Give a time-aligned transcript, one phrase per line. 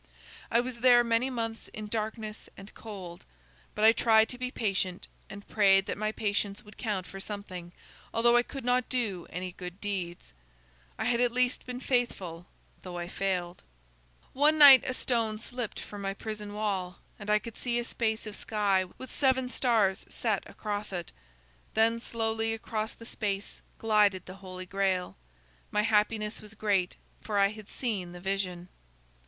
[0.49, 3.23] "I was there many months in darkness and cold.
[3.75, 7.71] But I tried to be patient, and prayed that my patience would count for something,
[8.11, 10.33] although I could not do any good deeds.
[10.97, 12.47] I had at least been faithful
[12.81, 13.61] though I failed.
[14.33, 18.25] "One night a stone slipped from my prison wall, and I could see a space
[18.25, 21.11] of sky, with seven stars set across it.
[21.75, 25.15] Then slowly across the space glided the Holy Grail.
[25.69, 28.67] My happiness was great, for I had seen the vision.